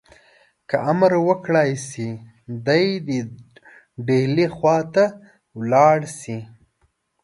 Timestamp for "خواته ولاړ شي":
4.55-6.37